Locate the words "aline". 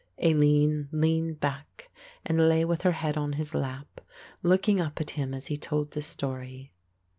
0.17-0.89